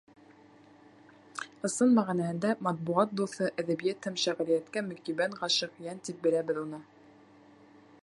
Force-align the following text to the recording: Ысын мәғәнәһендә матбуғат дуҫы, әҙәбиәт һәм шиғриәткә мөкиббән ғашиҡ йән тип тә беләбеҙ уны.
Ысын 1.69 1.93
мәғәнәһендә 1.97 2.55
матбуғат 2.69 3.13
дуҫы, 3.21 3.51
әҙәбиәт 3.65 4.09
һәм 4.11 4.19
шиғриәткә 4.25 4.87
мөкиббән 4.91 5.41
ғашиҡ 5.45 5.81
йән 5.87 6.05
тип 6.09 6.19
тә 6.23 6.29
беләбеҙ 6.29 6.63
уны. 6.67 6.85